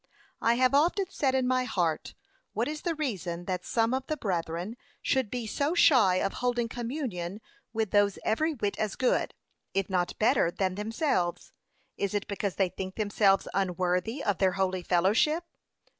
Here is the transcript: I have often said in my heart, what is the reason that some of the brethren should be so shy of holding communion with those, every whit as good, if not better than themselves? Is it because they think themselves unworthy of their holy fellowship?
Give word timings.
I 0.41 0.55
have 0.55 0.73
often 0.73 1.05
said 1.11 1.35
in 1.35 1.47
my 1.47 1.63
heart, 1.65 2.15
what 2.53 2.67
is 2.67 2.81
the 2.81 2.95
reason 2.95 3.45
that 3.45 3.63
some 3.63 3.93
of 3.93 4.07
the 4.07 4.17
brethren 4.17 4.75
should 4.99 5.29
be 5.29 5.45
so 5.45 5.75
shy 5.75 6.15
of 6.15 6.33
holding 6.33 6.67
communion 6.69 7.39
with 7.71 7.91
those, 7.91 8.17
every 8.25 8.55
whit 8.55 8.79
as 8.79 8.95
good, 8.95 9.35
if 9.75 9.91
not 9.91 10.17
better 10.17 10.49
than 10.49 10.73
themselves? 10.73 11.51
Is 11.97 12.15
it 12.15 12.27
because 12.27 12.55
they 12.55 12.69
think 12.69 12.95
themselves 12.95 13.47
unworthy 13.53 14.23
of 14.23 14.39
their 14.39 14.53
holy 14.53 14.81
fellowship? 14.81 15.43